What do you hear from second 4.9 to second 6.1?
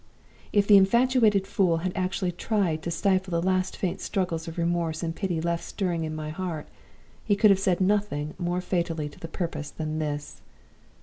and pity left stirring